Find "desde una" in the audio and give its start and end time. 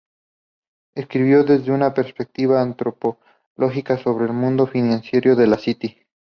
1.43-1.93